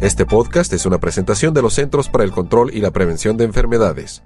[0.00, 3.44] Este podcast es una presentación de los Centros para el Control y la Prevención de
[3.44, 4.22] Enfermedades.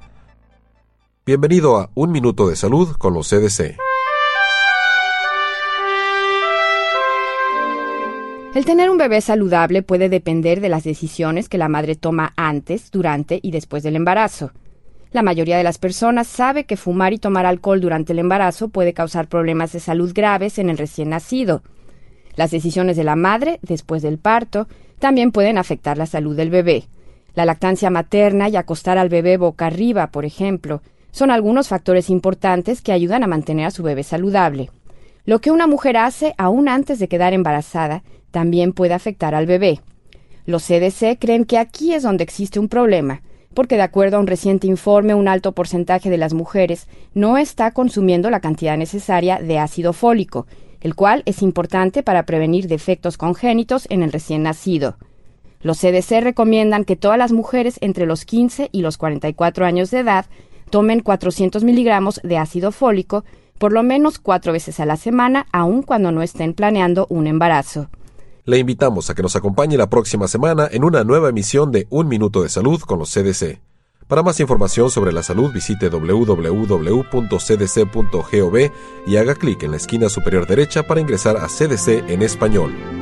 [1.26, 3.76] Bienvenido a Un Minuto de Salud con los CDC.
[8.54, 12.92] El tener un bebé saludable puede depender de las decisiones que la madre toma antes,
[12.92, 14.52] durante y después del embarazo.
[15.10, 18.92] La mayoría de las personas sabe que fumar y tomar alcohol durante el embarazo puede
[18.92, 21.64] causar problemas de salud graves en el recién nacido.
[22.36, 24.68] Las decisiones de la madre después del parto
[25.04, 26.84] también pueden afectar la salud del bebé.
[27.34, 32.80] La lactancia materna y acostar al bebé boca arriba, por ejemplo, son algunos factores importantes
[32.80, 34.70] que ayudan a mantener a su bebé saludable.
[35.26, 39.82] Lo que una mujer hace aún antes de quedar embarazada también puede afectar al bebé.
[40.46, 43.20] Los CDC creen que aquí es donde existe un problema,
[43.52, 47.72] porque de acuerdo a un reciente informe, un alto porcentaje de las mujeres no está
[47.72, 50.46] consumiendo la cantidad necesaria de ácido fólico,
[50.84, 54.96] el cual es importante para prevenir defectos congénitos en el recién nacido.
[55.60, 60.00] Los CDC recomiendan que todas las mujeres entre los 15 y los 44 años de
[60.00, 60.26] edad
[60.70, 63.24] tomen 400 miligramos de ácido fólico
[63.58, 67.88] por lo menos cuatro veces a la semana, aun cuando no estén planeando un embarazo.
[68.44, 72.08] Le invitamos a que nos acompañe la próxima semana en una nueva emisión de Un
[72.08, 73.60] Minuto de Salud con los CDC.
[74.08, 76.30] Para más información sobre la salud visite www.cdc.gov
[79.06, 82.93] y haga clic en la esquina superior derecha para ingresar a CDC en español.